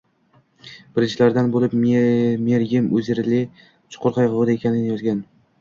Birinchilardan 0.95 1.51
bo‘lib 1.57 1.75
Meryem 2.45 2.87
Uzerli 3.01 3.43
chuqur 3.97 4.17
qayg‘uda 4.19 4.57
ekanini 4.59 4.91
yozgan 4.93 5.23